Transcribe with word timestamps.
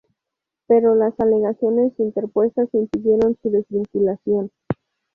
Pero 0.65 0.95
las 0.95 1.13
alegaciones 1.19 1.93
interpuestas 1.99 2.73
impidieron 2.73 3.37
su 3.39 3.51
desvinculación. 3.51 4.49